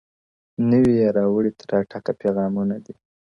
•نوي 0.69 0.93
یې 1.01 1.07
راوړي 1.17 1.51
تر 1.59 1.69
اټکه 1.79 2.11
پیغامونه 2.21 2.75
دي, 2.85 2.93